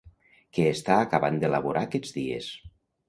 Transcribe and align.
Que 0.57 0.63
està 0.77 0.95
acabant 1.03 1.37
d’elaborar 1.43 1.85
aquests 1.89 2.17
dies. 2.17 2.49